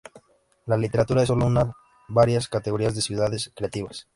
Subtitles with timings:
[0.65, 1.71] La literatura es sólo una de
[2.07, 4.07] varias categorías de Ciudades Creativas.